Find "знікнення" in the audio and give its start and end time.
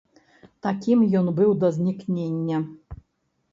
1.77-2.57